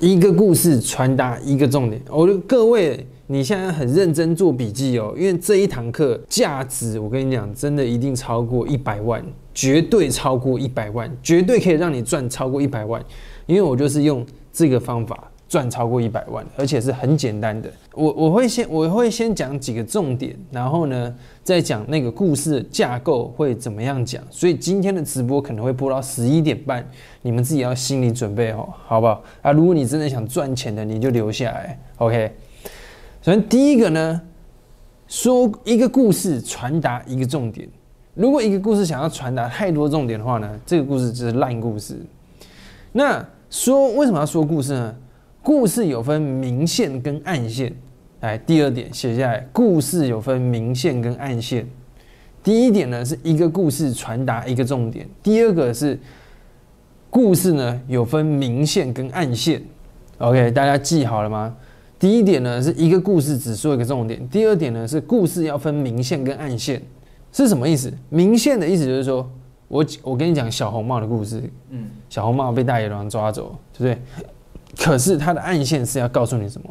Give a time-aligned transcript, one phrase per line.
[0.00, 2.00] 一个故事传达一个重点。
[2.08, 13.04] 我、各位，你现在很认真做笔记哦，因为这一堂课价值，我跟你讲，真的一定超过一百万，绝对超过一百万，绝对可以让你赚超过一百万。
[13.44, 17.68] 因为我就是用这个方法赚超过一百万，而且是很简单的。
[17.92, 21.12] 我我会先我会先讲几个重点，然后呢
[21.42, 24.22] 再讲那个故事的架构会怎么样讲。
[24.30, 26.88] 所以今天的直播可能会播到十一点半，
[27.20, 29.24] 你们自己要心理准备哦，好不好？
[29.42, 32.32] 啊，如果你真的想赚钱的，你就留下来，OK。
[33.20, 34.22] 首先第一个呢，
[35.08, 37.68] 说一个故事传达一个重点。
[38.14, 42.00] 如果一个故事想要传达太多重点的话呢，这个故事就是烂故事。
[42.92, 44.94] 那说为什么要说故事呢？
[45.42, 47.74] 故事有分明线跟暗线。
[48.20, 51.66] 来，第二点写下来，故事有分明线跟暗线。
[52.42, 55.98] 第一点呢，是一个故事传达一个重点；第二个是
[57.08, 59.62] 故事呢有分明线跟暗线。
[60.18, 61.56] OK，大家记好了吗？
[61.98, 66.82] 第一点呢是一个故事只说一个重点；第二点呢是故事要分明线跟暗线。
[67.32, 67.92] 是什么意思？
[68.08, 69.28] 明线的意思就是说。
[69.70, 74.26] 我我跟你讲小红帽的故事，嗯，小红帽被大野狼抓走，对不对？
[74.78, 76.68] 可是他的暗线是要告诉你什么？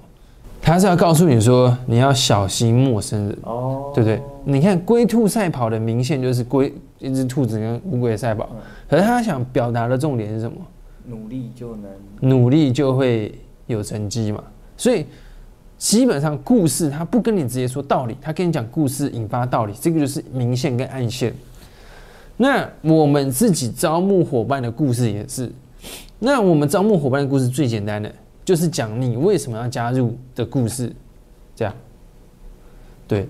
[0.62, 4.22] 他是要告诉你说你要小心陌生人，哦，对不对？
[4.44, 8.50] 你看龟兔赛跑的明线就是龟一只兔子跟乌龟赛跑，
[8.90, 10.58] 可是他想表达的重点是什么？
[11.08, 13.34] 努力就能努力就会
[13.68, 14.44] 有成绩嘛。
[14.76, 15.06] 所以
[15.78, 21.34] 基本上故事他不跟你直接说道理，他跟你讲故事引发道理，这个就是明线跟暗线。
[22.36, 25.50] 那我们自己招募伙伴的故事也是。
[26.20, 30.94] 那我们招募伙伴的故事最简单的，就是讲你为什么要加入的故事。
[31.56, 31.74] 这样，
[33.08, 33.28] 对。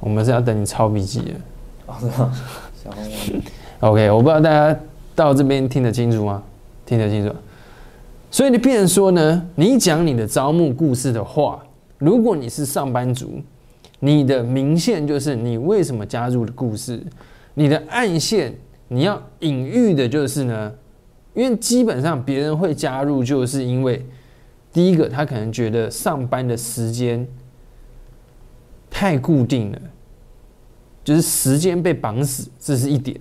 [0.00, 1.34] 我们是要等你抄笔记的。
[1.86, 2.32] 哦，是吗？
[2.84, 3.04] 小红
[3.80, 4.80] OK，我不知道大家
[5.14, 6.42] 到这边听得清楚吗？
[6.84, 7.34] 听得清楚。
[8.30, 11.64] 所以你变成说呢，你讲你的招募故事的话，
[11.98, 13.40] 如果你是上班族。
[14.00, 17.02] 你的明线就是你为什么加入的故事，
[17.54, 18.54] 你的暗线
[18.86, 20.72] 你要隐喻的就是呢，
[21.34, 24.04] 因为基本上别人会加入，就是因为
[24.72, 27.26] 第一个他可能觉得上班的时间
[28.90, 29.78] 太固定了，
[31.04, 33.18] 就是时间被绑死，这是一点。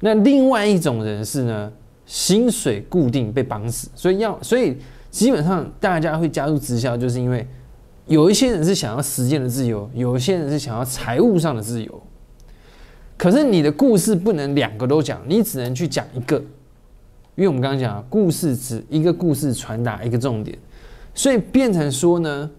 [0.00, 1.72] 那另外一种人是呢，
[2.06, 4.76] 薪水固定被绑死，所以要所以
[5.10, 7.46] 基本上大家会加入直销，就是因为。
[8.08, 12.02] 有一些人是想要时间的自由，有一些人是想要财务上的自由。
[13.16, 16.42] 可是你的故事不能两个都讲，你只能去讲一个，
[17.34, 20.58] 因为我们刚刚讲，故事只一个故事传达一个重点，
[21.14, 22.50] 所以变成说呢，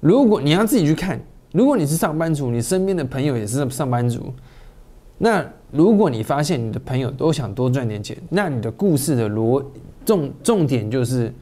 [0.00, 1.20] 如果你要自己去看，
[1.52, 4.32] 如果你是上班族，你身边的朋友也是上班族，
[5.18, 9.64] 那如果你发现你的朋友都想多赚点钱，那你的故事的逻
[10.04, 11.32] 重重点就是。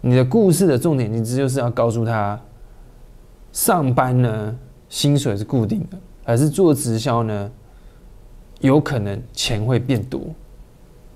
[0.00, 2.40] 你的故事的重点，你这就是要告诉他，
[3.50, 4.56] 上班呢
[4.88, 7.50] 薪水是固定的，还是做直销呢，
[8.60, 10.20] 有可能钱会变多。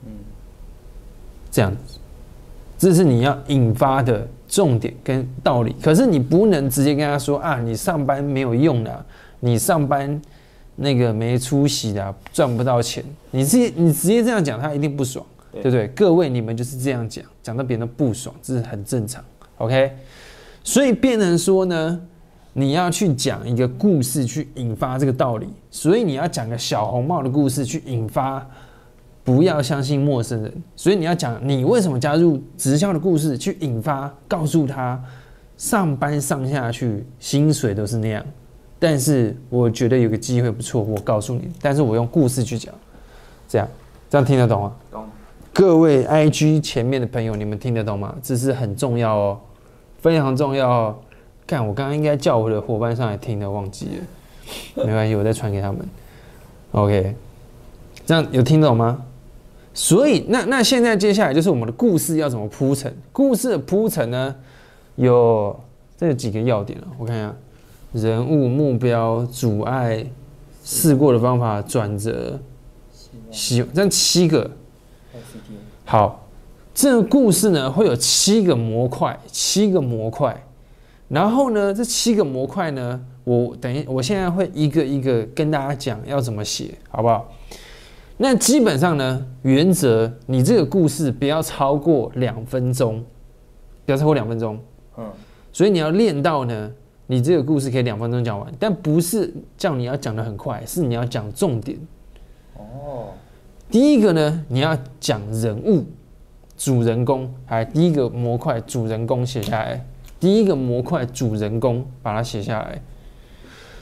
[0.04, 0.12] 嗯，
[1.50, 1.98] 这样子，
[2.78, 5.74] 这是你要引发的重点跟道理。
[5.82, 9.06] 可是你不能直接跟他说啊，你上班没有用的，
[9.40, 10.20] 你上班
[10.76, 13.04] 那个没出息的，赚不到钱。
[13.30, 15.24] 你直接你直接这样讲，他一定不爽。
[15.52, 15.86] 对不对？
[15.88, 19.22] 各位，你们就是这样讲，讲到别人不爽，这是很正常。
[19.58, 19.92] OK，
[20.64, 22.00] 所以变成说呢，
[22.54, 28.46] 你要去讲一个故事去引发这个道理，所以你要讲个小红帽的故事去引发，
[29.24, 30.52] 不要相信陌生人。
[30.76, 35.02] 所以你要讲你为什么加入直销的故事去引发，告诉他
[35.56, 38.22] 上班上下去薪水都是那样，
[38.78, 42.74] 但是我觉得有个机会不错，我告诉你，但是我用故事去讲，
[43.48, 43.66] 这样
[44.10, 44.72] 这样听得懂吗？
[44.90, 45.04] 懂。
[45.54, 48.14] 各位 IG 前面的朋友，你们听得懂吗？
[48.22, 49.40] 这是很重要哦，
[50.00, 50.96] 非常重要哦。
[51.46, 55.86] 看，我刚刚应该叫我的伙伴上来听的，忘记了，没关系，我再传给他们。
[56.72, 57.14] OK，
[58.06, 59.04] 这样有听懂吗？
[59.74, 62.94] 所以，那那现在接下来就是我们的故事要怎么铺陈？
[63.10, 64.34] 故事的铺陈呢，
[64.96, 65.58] 有
[65.96, 66.86] 这几个要点了。
[66.98, 67.34] 我看一下，
[67.92, 70.04] 人物、目标、阻碍、
[70.62, 72.38] 试过的方法、转折、
[73.30, 74.50] 希望，这样七个。
[75.84, 76.26] 好，
[76.74, 80.42] 这个故事呢会有七个模块，七个模块。
[81.12, 87.30] 然后呢，这七个模块呢，我等一，我现在会一个一个跟大家讲要怎么写，好不好？
[88.16, 93.04] 那基本上呢，原则你这个故事不要超过两分钟，
[93.84, 94.58] 不要超过两分钟。
[94.96, 95.04] 嗯。
[95.52, 96.72] 所以你要练到呢，
[97.06, 101.78] 你这个故事可以两分钟讲完，但不是叫你要讲的很快，是你要讲重点。
[102.56, 103.08] 哦。
[103.70, 105.84] 第一个呢，你要讲人物、
[106.56, 109.84] 主人公，来，第一个模块主人公写下来，
[110.22, 112.80] 第一个模块主人公把它写下来。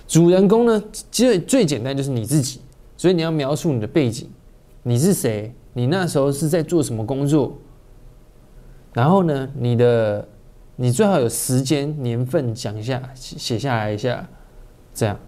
[0.09, 2.63] 主人公呢，其实最简单就是你自己，
[2.97, 4.27] 所以你要描述你的背景，
[4.83, 7.59] 你是谁，你那时候是在做什么工作，
[8.95, 10.27] 然后呢，你的
[10.77, 14.27] 你最好有时间年份讲一下，写下来一下，
[14.95, 15.21] 这样。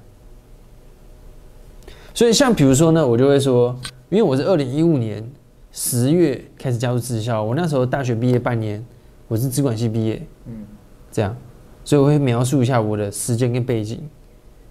[2.15, 3.79] 所以像比如说呢，我就会说，
[4.09, 5.31] 因为我是二零一五年
[5.73, 8.83] 十月开始加入职校，我那时候大学毕业半年，
[9.29, 10.67] 我是资管系毕业，嗯，
[11.13, 11.37] 这样，
[11.85, 14.01] 所以我会描述一下我的时间跟背景，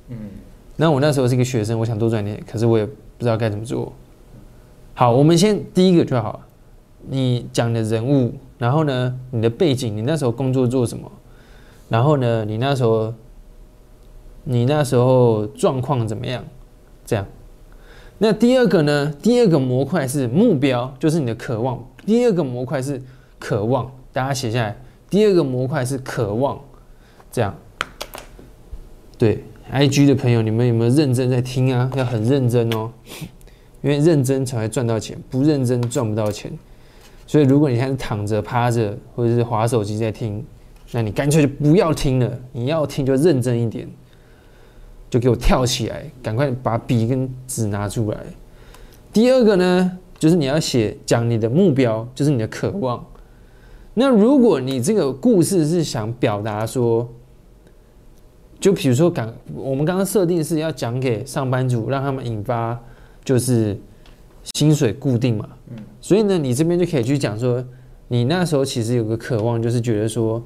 [0.10, 0.18] 嗯，
[0.76, 3.94] 那我那时候是一个学生，我想多赚点，可是我也不知道该怎么做。
[4.96, 6.42] 好，我们先第一个就好，
[7.08, 11.10] 你讲的人物，然后呢，你的背景，你那时候工作做什么，
[11.88, 13.14] 然后呢，你那时候，
[14.44, 16.44] 你那时候状况怎么样？
[17.06, 17.26] 这样，
[18.18, 19.14] 那第二个呢？
[19.22, 21.84] 第二个模块是目标，就是你的渴望。
[22.06, 23.02] 第二个模块是
[23.38, 24.76] 渴望，大家写下来。
[25.12, 26.58] 第二个模块是渴望，
[27.30, 27.54] 这样。
[29.18, 31.92] 对，IG 的朋友，你们有没有认真在听啊？
[31.96, 32.90] 要很认真哦，
[33.82, 36.50] 因为认真才会赚到钱，不认真赚不到钱。
[37.28, 40.44] 所以，如果你现在躺着、趴着，或者是划手机在听，
[40.92, 42.40] 那你干脆就不要听了。
[42.54, 43.86] 你要听就认真一点。
[45.10, 48.18] 就给我跳起来，赶快把笔跟纸拿出来。
[49.12, 53.06] 第二个呢，就是你要写讲你的目标，就是你的渴望。
[53.94, 57.08] 那如果你这个故事是想表达说，
[58.60, 62.80] 就比如说刚我们刚刚设定是要讲给上班族，让他们引发
[63.24, 63.78] 就是
[64.54, 65.50] 薪水固定嘛。
[65.72, 65.78] 嗯。
[66.00, 67.64] 所以呢，你这边就可以去讲说，
[68.08, 70.42] 你那时候其实有个渴望，就是觉得说。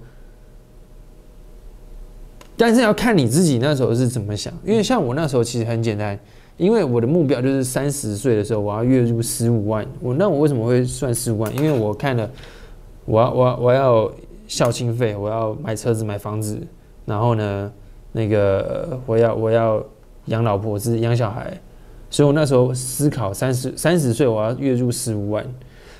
[2.57, 6.17] 但是要看你自己那时候是怎么想，因为像我那时候其实很简单，
[6.55, 9.85] 因为我的目标就是三十岁的时候我要月入十五万。
[9.99, 11.53] 我那我为什么会算十五万？
[11.57, 12.31] 因为我看了，
[13.05, 14.11] 我要我我要
[14.47, 16.59] 孝亲费，我要买车子买房子，
[17.05, 17.71] 然后呢，
[18.11, 19.83] 那个我要我要
[20.25, 21.59] 养老婆是养小孩，
[22.09, 25.45] 所以我那时候思考三十三十岁我要月入十五万。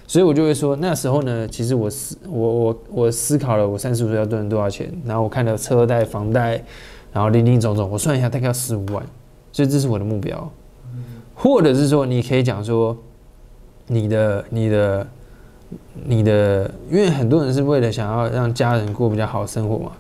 [0.07, 6.63] 所以我就会说，那时候呢，其实我思我我我思考了，我三十五岁要赚多少钱，然后我看了车贷、房贷，
[7.12, 9.04] 然后零零总总，我算一下大概要十五万，
[9.52, 10.52] 所以这是我的目标。
[11.34, 12.96] 或者是说，你可以讲说，
[13.88, 15.07] 你的你的
[16.06, 19.92] 你的，因为很多人是为了想要让家人过比较好生活嘛，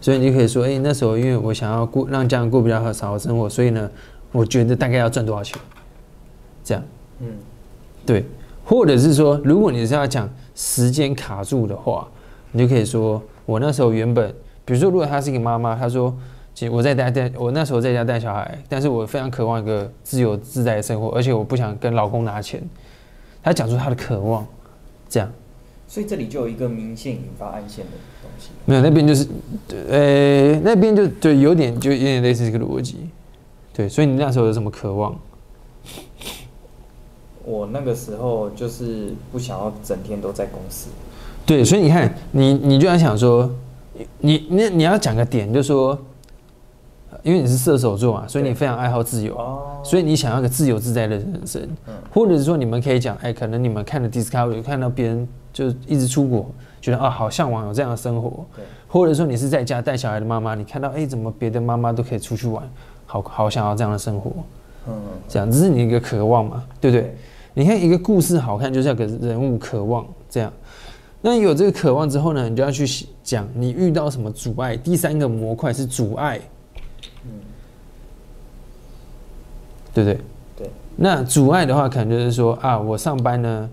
[0.00, 3.90] 所以你就可以说，哎，那时候因为我想要过让家人过比较好好生活，所以呢，
[4.32, 5.58] 我觉得大概要赚多少钱，
[6.64, 6.82] 这样，
[7.20, 7.26] 嗯，
[8.06, 8.24] 对。
[8.62, 12.06] 或者是说，如果你是要讲时间卡住的话，
[12.52, 14.32] 你就可以说，我那时候原本，
[14.64, 16.14] 比如说，如果她是一个妈妈，她说，
[16.54, 22.62] 其实我在带带，我那时候在家带小孩，但是我非常渴望一个自由自在的生活，而且我不想跟老公拿钱。
[23.42, 24.46] 她讲出她的渴望，
[25.10, 25.30] 这样。
[25.86, 27.90] 所以这里就有一个明线引发暗线的
[28.22, 28.50] 东西。
[28.64, 29.26] 没有，那边就是，
[29.90, 32.96] 呃，那边就就有点就有点类似这个逻辑。
[33.74, 35.18] 对，所以你那时候有什么渴望？
[37.44, 40.90] 我那个时候就是不想要整天都在公司，
[41.44, 43.50] 对，所以你看，你你就要想说，
[44.18, 45.98] 你你你要讲个点，就说，
[47.22, 49.36] 因为你是射手座嘛，所以你非常爱好自由，
[49.82, 51.68] 所以你想要个自由自在的人生，
[52.12, 56.46] 或者是说，你们可以讲，哎，可能你们看了 Discovery，看到别人就一直出国，
[56.80, 58.44] 觉得啊，好向往有这样的生活，
[58.88, 62.62] 或者说你是在家带小孩的妈妈，你看到哎，怎么别的妈妈都可以出去玩，
[63.06, 64.32] 好好想要这样的生活，
[64.88, 64.94] 嗯，
[65.28, 67.14] 这样这是你一个渴望嘛，对不对？
[67.52, 70.52] 你看一个故事好看，就是要给人物渴望这样。
[71.20, 72.86] 那有这个渴望之后呢，你就要去
[73.22, 74.76] 讲你遇到什么阻碍。
[74.76, 76.40] 第三个模块是阻碍，
[77.24, 77.30] 嗯，
[79.92, 80.20] 对不对？
[80.56, 80.70] 对。
[80.96, 83.70] 那阻碍的话，可能就是说啊，我上班呢，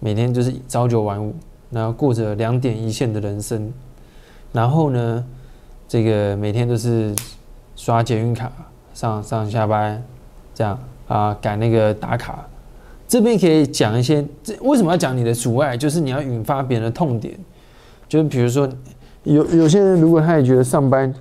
[0.00, 1.34] 每天就是朝九晚五，
[1.70, 3.72] 然后过着两点一线的人生，
[4.52, 5.24] 然后呢，
[5.88, 7.14] 这个每天都是
[7.76, 8.50] 刷捷运卡
[8.94, 10.02] 上上下班，
[10.54, 12.46] 这样啊，赶那个打卡。
[13.06, 15.76] 这边可以讲一些，这为什么要讲你的阻碍？
[15.76, 17.38] 就是你要引发别人的痛点，
[18.08, 18.68] 就是比如说，
[19.24, 21.12] 有有些人如果他也觉得上班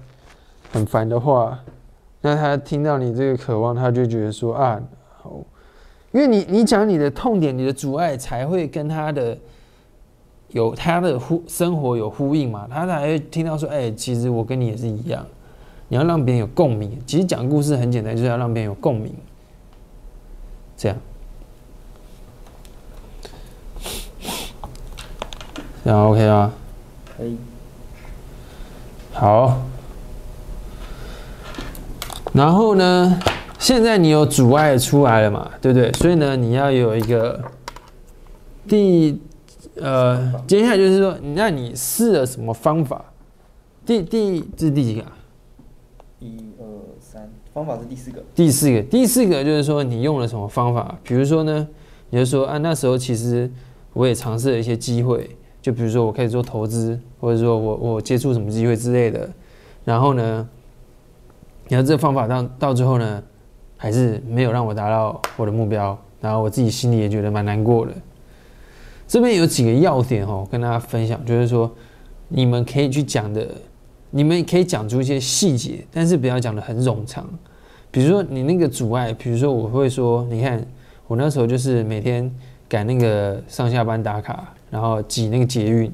[0.74, 1.60] 很烦的话，
[2.22, 4.82] 那他听到你这个渴望，他就觉得说啊，
[5.22, 5.39] 好，
[6.12, 9.38] 因为你你讲你的痛点、你的阻碍，才会跟他的
[10.50, 15.24] 有他的呼生活有呼应嘛，他才会听到说，哎，其实我跟你也是一样，
[15.89, 17.00] 你要让别人有共鸣。
[17.06, 19.13] 其实讲故事很简单，就是要让别人有共鸣，
[20.75, 20.98] 这样。
[25.84, 26.51] 这样 OK 吗？
[27.15, 27.38] 可以。
[29.13, 29.62] 好。
[32.34, 33.20] 然后呢，
[33.60, 35.92] 现在你有阻碍出来了嘛，对不对？
[35.94, 37.40] 所以呢，你要有一个
[38.68, 39.22] 第
[39.75, 43.06] 呃，接下来就是说，那你试了什么方法？
[43.86, 45.12] 第第这是第几个、啊？
[46.20, 46.66] 一二
[47.00, 48.24] 三，方法是第四个。
[48.34, 50.98] 第四个，第四个就是说你用了什么方法？
[51.04, 51.68] 比如说呢，
[52.10, 53.50] 你就说啊，那时候其实
[53.94, 55.30] 我也尝试了一些机会，
[55.62, 59.30] 就比如说我可以做投资，或者说我我接触什么机会之类的。
[59.84, 60.48] 然后呢，
[61.70, 63.24] 然后这个方法到到最后呢，
[63.77, 67.91] 还是没有让我达到我的目标，然后我自己心里也觉得蛮难过的。
[69.08, 71.72] 这边有几个要点哦，跟大家分享，就是说
[72.27, 73.48] 你们可以去讲的，
[74.10, 77.27] 你们可以讲出一些细节，但是不要讲的很冗长。
[77.91, 80.65] 比如说你那个阻碍，比如说我会说，你看
[81.08, 82.34] 我那时候就是每天
[82.67, 85.91] 赶那个上下班打卡，然后挤那个捷运，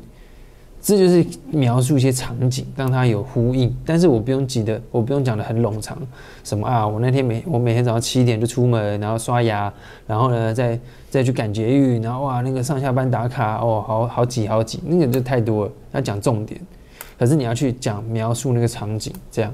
[0.82, 3.76] 这就是描述一些场景，让它有呼应。
[3.86, 5.98] 但是我不用挤的，我不用讲的很冗长，
[6.44, 9.72] 什么啊，我那天每我每天早上七点就出门，然后刷牙，
[10.08, 16.60] 然后呢再再去赶捷运，然后哇那个上下班打卡，哦好好挤好挤，那个就太多了，要讲重点。
[17.18, 19.54] 可是你要去讲描述那个场景，这样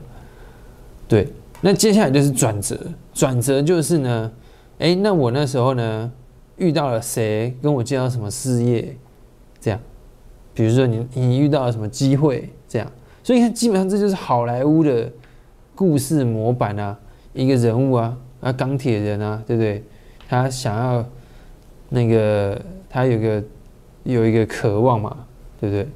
[1.07, 1.27] 对。
[1.61, 2.79] 那接下来就是转折，
[3.11, 4.31] 转折就是呢，
[4.77, 6.11] 哎，那我那时候呢
[6.57, 8.95] 遇到了谁，跟我介绍什么事业，
[10.55, 15.11] 比如说你你遇到了什么机会，这样，所以你看基本上这就是好莱坞的
[15.75, 16.97] 故事模板啊，
[17.33, 19.83] 一个人物啊，啊钢铁人啊，对不对？
[20.27, 21.05] 他想要
[21.89, 22.59] 那个
[22.89, 23.43] 他有个
[24.03, 25.15] 有一个渴望嘛，
[25.59, 25.87] 对不对？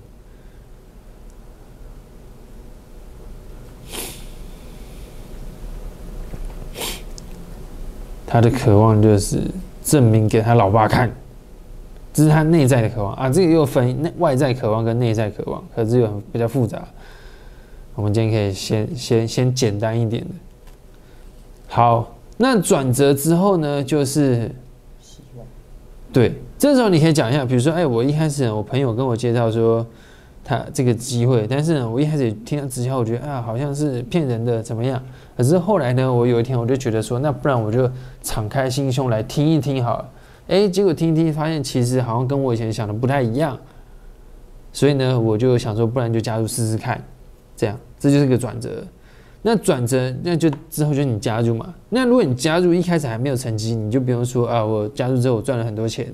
[8.28, 9.42] 他的渴望就是
[9.82, 11.12] 证明给他老爸看，
[12.20, 13.30] 这是他内在的渴望啊。
[13.30, 16.86] 这个又分内外在渴望跟内在渴望，可是又很比较复杂。
[17.96, 20.30] 我们今天可以先先先简单一点的。
[21.70, 24.52] 好，那转折之后呢，就是
[25.02, 25.48] 希望。
[26.12, 29.88] 对，这时候你可以讲一下，比如说，哎，我一开始我朋友跟我介绍说
[30.44, 35.02] 他这个机会，但是呢，我一开始听到直销，我觉得啊，好像是骗人的，怎么样？
[35.38, 37.90] 可是后来呢，我有一天我就觉得说，那不然我就
[38.22, 40.10] 敞开心胸来听一听好了。
[40.50, 43.58] 哎，结果听一听，发现其实好像跟我以前想的不太一样。
[44.74, 47.02] 所以呢，我就想说，不然就加入试试看，
[47.56, 48.84] 这样这就是个转折。
[49.42, 51.74] 那转折，那就之后就你加入嘛。
[51.88, 56.08] 那如果你加入一开始还没有成绩，你就不用说啊，我加入之后我赚了很多钱。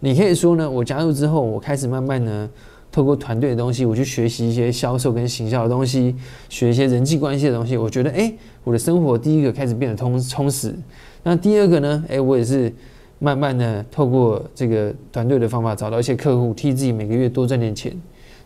[0.00, 2.50] 你可以说呢，我加入之后，我开始慢慢呢。
[2.90, 6.16] 透过团队的东西，我去学习一些销售跟行销的东西，
[6.48, 7.76] 学一些人际关系的东西。
[7.76, 8.32] 我觉得，哎，
[8.64, 10.74] 我的生活第一个开始变得充充实。
[11.22, 12.04] 那第二个呢？
[12.08, 12.72] 哎，我也是
[13.18, 17.92] 慢慢的透过这个团队的方法，找到一些客户，替自己每个月多赚点钱。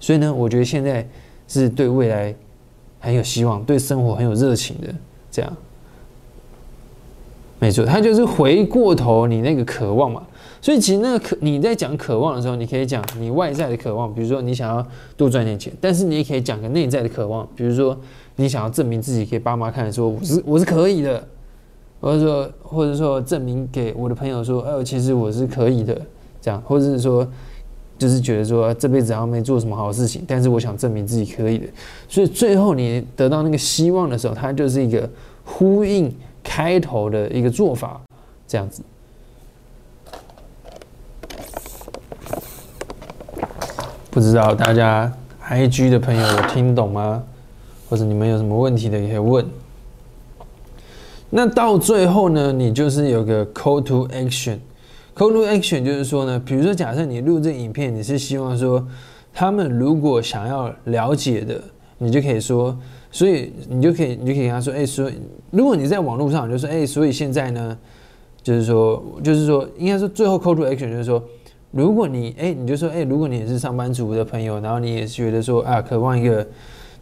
[0.00, 1.06] 所以呢，我觉得现在
[1.46, 2.34] 是对未来
[2.98, 4.88] 很有希望，对生活很有热情的。
[5.30, 5.56] 这样，
[7.58, 10.22] 没错，他就是回过头你那个渴望嘛。
[10.60, 14.86] 所以其实那个渴你在讲渴望的时候，你可以讲你外在的渴望，比如说你想要
[15.16, 17.98] 多赚点钱，但是你也可以讲个内在的渴望，比如说
[18.36, 21.26] 你想要证明自己给爸妈看，说我是我是可以的，
[22.02, 25.96] 或者说或者说证明给我的朋友说，哎，其实我是可以的，
[26.40, 27.24] 这样，或者是说
[27.96, 31.66] 就是觉得说这辈子好像没做什么好事情，但是我想证明自己可以的，
[32.08, 35.08] 所以最后你得到那个希望的时候，它就是一个
[35.44, 38.00] 呼应开头的一个做法，
[38.48, 38.82] 这样子。
[44.10, 47.22] 不知道大家 I G 的朋友有听懂吗？
[47.88, 49.46] 或者你们有什么问题的也可以问。
[51.34, 54.58] 那到最后呢，你就是有个 call to action。
[55.16, 58.86] call to action 就是说呢，比如说假设你录这影片，你是希望说
[59.32, 61.58] 他们如果想要了解的，
[61.96, 62.76] 你就可以说，
[63.10, 65.14] 所以你就可以你就可以跟他说，哎，所以
[65.50, 67.78] 如果你在网络上就说，哎，所以现在呢，
[68.42, 71.22] 就是说就是说，应该说最后 call to action 就是说。
[71.74, 76.46] 如果你哎，你就说哎，如果你也是上班族的朋友，然后你也觉得说啊，渴望一个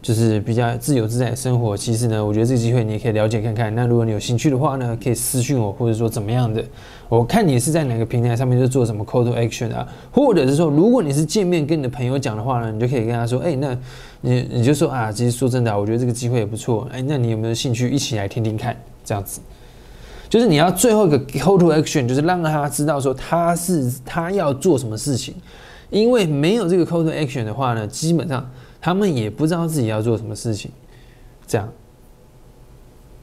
[0.01, 3.73] 就是比较自由自在的生活，其实呢，我觉得这个机会你也可以了解看看。
[3.75, 6.63] 那如果你有兴趣的话呢，可以私信我，或者说怎么样的，
[7.07, 13.77] 我看你是在哪个平台上面就做什么 call to action 啊，或者是说，如果你是见面跟你的朋友讲的话呢，你就可以跟他说，哎，那
[14.21, 18.75] 你你就说啊，其实说真的，我觉得这个机会也不错，哎，那你有没有兴趣一起来听听看？
[19.05, 19.39] 这样子。
[20.29, 25.35] 就是你要最后一个 call to action，就是让他知道说他是他要做什么事情，
[25.89, 28.49] 因为没有这个 call to action 的话呢，基本上
[28.81, 30.71] 他们也不知道自己要做什么事情。
[31.47, 31.71] 这样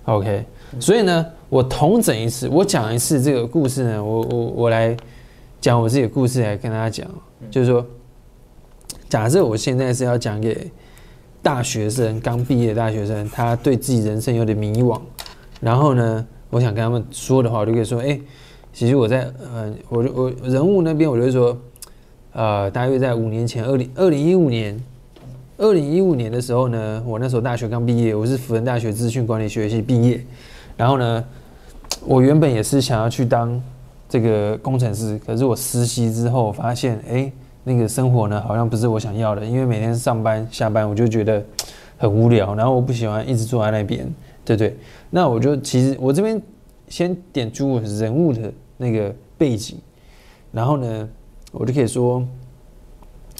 [0.04, 0.46] ，OK，
[0.78, 4.96] 所以呢，我同整一次，我讲一次这个故事呢，我我我来
[5.60, 7.06] 讲我自己的故事来跟大家讲，
[7.50, 7.84] 就是说，
[9.08, 10.70] 假设我现在是要讲给
[11.42, 15.00] 大学生刚毕业的大学生，他对自己人生有点迷惘，
[15.60, 16.26] 然后呢。
[16.50, 18.18] 我想跟他们说的话，我就可以说，哎、
[18.72, 21.54] 其实我在呃，我我人物那边，我就会说，
[22.32, 24.82] 呃，大约在五年前，二零二零一五年，
[25.58, 30.24] 二零一五年的时候呢，我那时候大学刚毕业，我是福仁大学资讯管理学系毕业，
[30.76, 31.24] 然后呢，
[32.06, 33.60] 我原本也是想要去当
[34.08, 37.32] 这个工程师，可是我实习之后发现，哎、
[37.64, 41.44] 那个生活呢好像不是我想要的，因为每天上班下班我就觉得
[41.96, 44.08] 很无聊，然后我不喜欢一直坐在那边，
[44.44, 44.76] 对不对？
[45.10, 46.40] 那我就其实我这边
[46.86, 49.76] 先点出我人物的那个背景，
[50.52, 51.08] 然后呢，
[51.50, 52.24] 我就可以说，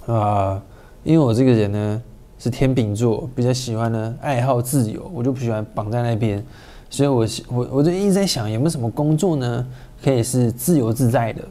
[0.07, 0.61] 啊、
[1.05, 2.03] 因为我这个人呢
[2.39, 6.45] 是天秤座，比较喜欢呢爱好自由，我就不喜欢绑在那边，
[6.91, 9.67] 所以我我我就一直在想有没有什么工作呢
[10.03, 11.43] 可以是自由自在的，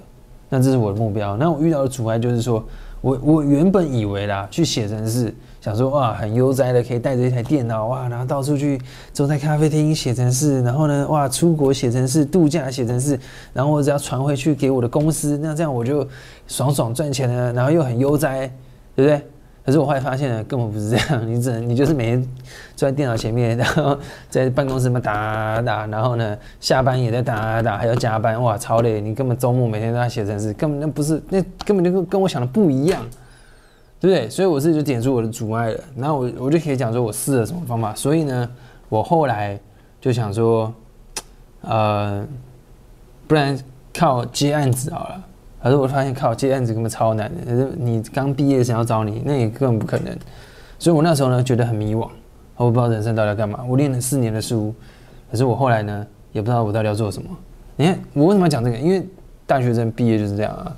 [0.50, 1.36] 那这是我的目标。
[1.38, 2.63] 那我遇到的阻碍就是说，
[3.01, 8.80] 我我原本以为啦，去写程式，想说哇很悠哉的，可以带着一台电脑哇，然后到处去
[9.12, 13.20] 坐在咖啡厅写程式，然后呢哇出国写程式，度假写程式，
[13.54, 16.08] 然后我只要传回去给我的公司，那这样我就
[16.48, 18.50] 爽爽赚钱了，然后又很悠哉，
[18.96, 19.22] 对不对？
[19.67, 22.24] 可是我后来发现呢，根本不是这样， 你只能你就是每天
[22.74, 29.01] 坐在电脑前面，然后在办公室里面打打，然后呢下班也在打打，还要加班，哇超累！
[29.01, 33.05] 你根本周末每天都在写程式，根本那不是那根本就跟跟我想的不一样，
[34.00, 34.29] 对不对？
[34.29, 38.50] 所以我自己就点出我的阻碍了，然后我我就可以讲说我试了什么方法，所以呢，
[38.88, 39.59] 我后来
[40.00, 40.74] 就想说，
[41.59, 42.25] 呃，
[43.27, 43.59] 不然
[43.93, 45.24] 靠接案子好了。
[45.62, 50.16] 可是我发现靠接案子根本超难的，可是你刚毕业想要找你，那也根本不可能。
[50.80, 52.08] 所以我那时候呢觉得很迷惘，
[52.56, 53.64] 我不知道人生到底要干嘛。
[53.68, 54.74] 我练了四年的书，
[55.32, 57.30] 可是我后来呢也不知道我到底要做什么。
[57.76, 58.78] 你看我为什么要讲这个？
[58.78, 59.06] 因为
[59.46, 60.76] 大学生毕业就是这样啊，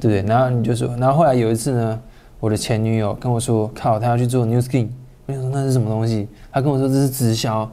[0.00, 0.28] 对不对？
[0.28, 2.00] 然后你就说，然后后来有一次呢，
[2.40, 4.88] 我的前女友跟我说，靠，她要去做 New Skin，
[5.26, 6.28] 我想说那是什么东西？
[6.52, 7.68] 她跟我说这是直销。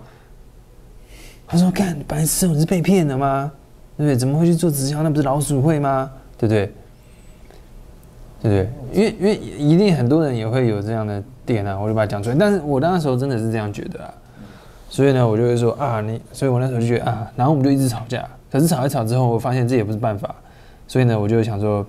[1.48, 3.52] 她说干，白痴哦，你是被骗的吗？
[3.96, 4.16] 对不对？
[4.18, 5.04] 怎么会去做直销？
[5.04, 6.12] 那不是老鼠会吗？
[6.47, 6.71] 对不对？
[8.41, 8.69] 对不对？
[8.91, 12.36] 因为因为一定很多人也会有这样的点啊，我就把它讲出来。
[12.38, 14.13] 但是我那时候真的是这样觉得啊，
[14.89, 18.27] 所以呢，我就会说啊，你，所以我那时候就觉得啊，然后我们就一直吵架。
[18.51, 20.36] 可是吵一吵之后，我发现这也不是办法，
[20.86, 21.82] 所以呢，我就想说，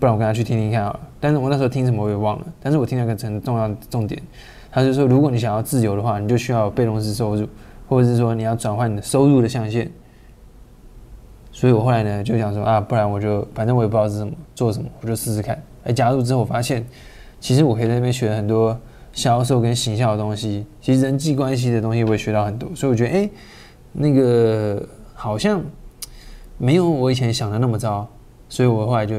[0.00, 1.00] 不然我跟他去听听看好了。
[1.20, 4.20] 但是我那时候听什么我也忘了，但是我听了个很重要的重点，
[4.72, 7.46] 他就说，如果你想要自由的话，你就需要被动式收入，
[7.86, 9.90] 或者是说你要转换你的收入的象限。
[11.58, 15.60] 所以我后来呢就想说啊，不然我就反正我也不知道是什么做什么，我就试试看。
[15.82, 16.86] 哎，加入之后我发现，
[17.40, 18.78] 其实我可以在那边学很多
[19.12, 22.72] 销售跟行销的东西，其实人际关系的东西我也学到很多。
[22.76, 23.28] 所以我觉得哎，
[23.92, 24.80] 那个
[25.14, 25.60] 好像
[26.58, 28.06] 没有我以前想的那么糟。
[28.48, 29.14] 所以我后来就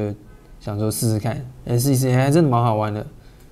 [0.60, 3.06] 想说试试看，哎，试一试，哎，还真的蛮好玩的。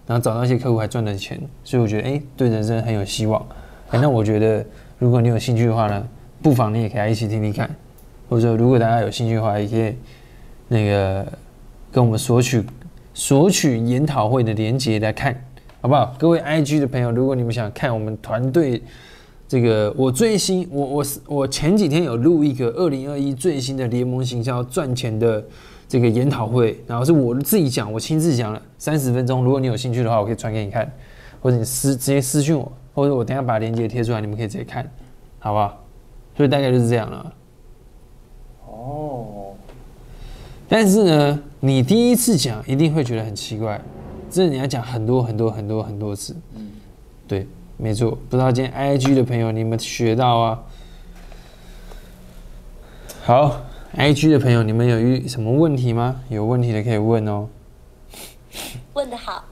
[0.06, 3.44] 然后找到一些客户还赚了钱，所以我觉得哎，对人生很有希望。
[3.90, 4.64] 哎，那我觉得
[4.98, 6.08] 如果你有兴趣的话呢，
[6.40, 7.68] 不妨你也可以来一起听听看。
[8.28, 9.94] 或者，如果大家有兴趣的话，也可以
[10.68, 11.26] 那个
[11.90, 12.62] 跟我们索取
[13.14, 15.34] 索取研讨会的连接来看，
[15.80, 16.14] 好不好？
[16.18, 18.82] 各位 IG 的朋友，如果你们想看我们团队
[19.48, 25.42] 这个我最新，我我我前几天有录一个二零二一最新的联盟行销赚钱的
[25.88, 29.42] 这个研讨会，然后是我自己讲，我亲自讲了三十分钟。
[29.42, 30.92] 如果你有兴趣的话，我可以传给你看，
[31.40, 34.86] 或者你私直接私信我，或者我等下把链接贴出来，你们可以直接看，
[35.38, 35.82] 好不好？
[36.36, 37.32] 所以大概就是这样了。
[38.78, 39.54] 哦，
[40.68, 43.80] 但是呢，你第一次讲一定会觉得很奇怪，
[44.30, 46.36] 这你要讲很多很多很多很多次。
[46.54, 46.70] 嗯，
[47.26, 48.16] 对，没错。
[48.30, 50.62] 不知道今天 IG 的朋友你们学到啊？
[53.24, 53.60] 好
[53.96, 56.20] ，IG 的朋友，你们有遇什么问题吗？
[56.28, 57.48] 有问题的可以问哦。
[58.94, 59.44] 问的好，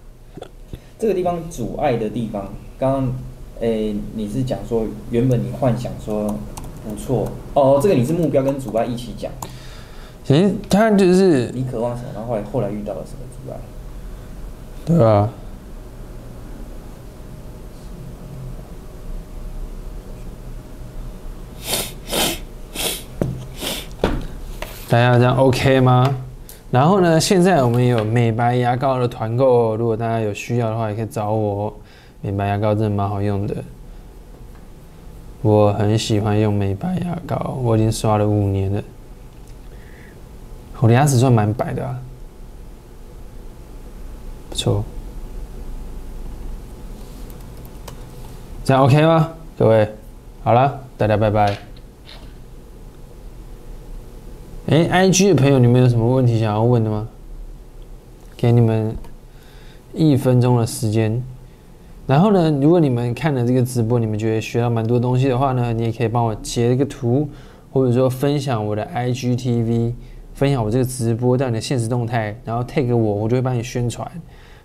[0.98, 3.14] 这个地方阻碍的地方，刚刚
[3.60, 6.34] 诶你是讲说原本你幻想说
[6.88, 9.30] 不错哦，这个你是目标跟阻碍一起讲，
[10.24, 13.58] 其实他就是你渴望什么，然后后来后来遇到了什么阻碍？
[14.86, 15.28] 对啊，
[24.88, 26.16] 大家这样 OK 吗？
[26.70, 31.72] 然后呢，现在我们有美白牙膏的团购哦，如果大家有需要的话，也可以找我哦。
[32.22, 33.54] 美白牙膏真的蛮好用的，
[35.46, 38.82] 我很喜欢用美白牙膏，我已经刷了五年了。
[40.80, 41.96] 我的牙齿算蛮白的啊，
[44.50, 44.82] 不错。
[48.64, 49.34] 这样 OK 吗？
[49.56, 49.88] 各位，
[50.42, 51.56] 好了，大家拜拜。
[54.66, 57.06] 哎，IG 的朋友，你们有什么问题想要问的吗？
[58.36, 58.96] 给你们
[59.94, 61.22] 一分钟的时间。
[62.06, 67.28] 然后呢，如果你们看了这个直播，你们觉得学到蛮多东西的话呢，你也可以帮我截一个图，
[67.72, 69.92] 或者说分享我的 IGTV，
[70.32, 74.08] 分享我这个直播到你的现实动态，然后 tag 我，我就会帮你宣传。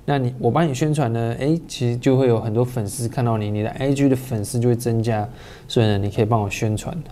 [0.06, 5.27] 那你我帮你宣传呢，诶，其实就会有很多粉丝看到你，你的 IG 的粉丝就会增加，
[5.67, 7.10] 所以呢，你可以帮我宣传的。